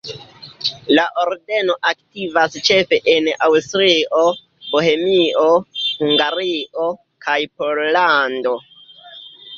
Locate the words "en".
3.13-3.29